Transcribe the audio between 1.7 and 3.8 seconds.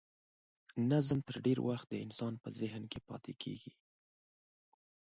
د انسان په ذهن کې پاتې کیږي.